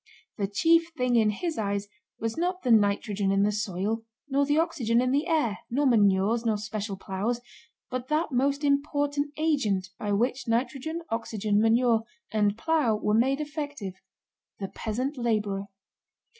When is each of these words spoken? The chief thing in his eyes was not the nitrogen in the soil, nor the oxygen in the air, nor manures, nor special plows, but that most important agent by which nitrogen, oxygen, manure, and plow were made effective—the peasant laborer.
The 0.39 0.47
chief 0.47 0.89
thing 0.97 1.15
in 1.15 1.29
his 1.29 1.59
eyes 1.59 1.87
was 2.19 2.35
not 2.35 2.63
the 2.63 2.71
nitrogen 2.71 3.31
in 3.31 3.43
the 3.43 3.51
soil, 3.51 4.03
nor 4.27 4.47
the 4.47 4.57
oxygen 4.57 4.99
in 4.99 5.11
the 5.11 5.27
air, 5.27 5.59
nor 5.69 5.85
manures, 5.85 6.43
nor 6.43 6.57
special 6.57 6.97
plows, 6.97 7.39
but 7.91 8.07
that 8.07 8.31
most 8.31 8.63
important 8.63 9.31
agent 9.37 9.89
by 9.99 10.11
which 10.11 10.47
nitrogen, 10.47 11.03
oxygen, 11.11 11.61
manure, 11.61 12.01
and 12.31 12.57
plow 12.57 12.95
were 12.95 13.13
made 13.13 13.39
effective—the 13.39 14.69
peasant 14.69 15.17
laborer. 15.19 15.67